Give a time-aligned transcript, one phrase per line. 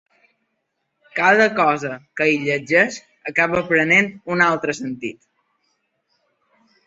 [1.17, 1.91] Cada cosa
[2.21, 2.97] que hi llegeix
[3.33, 5.21] acaba prenent un altre sentit.